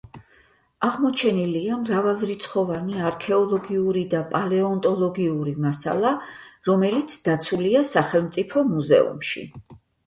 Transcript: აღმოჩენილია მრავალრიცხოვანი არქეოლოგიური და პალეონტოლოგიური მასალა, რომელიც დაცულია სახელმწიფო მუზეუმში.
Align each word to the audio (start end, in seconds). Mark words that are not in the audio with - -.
აღმოჩენილია 0.85 1.75
მრავალრიცხოვანი 1.81 3.03
არქეოლოგიური 3.09 4.05
და 4.15 4.23
პალეონტოლოგიური 4.33 5.55
მასალა, 5.69 6.17
რომელიც 6.73 7.19
დაცულია 7.31 7.89
სახელმწიფო 7.97 8.71
მუზეუმში. 8.77 9.51